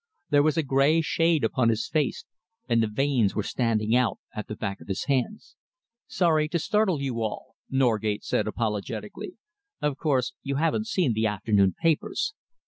[0.31, 2.25] There was a grey shade upon his face,
[2.67, 5.55] and the veins were standing out at the back of his hands.
[6.07, 9.33] "So sorry to startle you all," Norgate said apologetically.
[9.79, 12.33] "Of course, you haven't seen the afternoon papers.